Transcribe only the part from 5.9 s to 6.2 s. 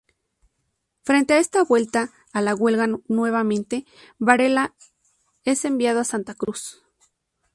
a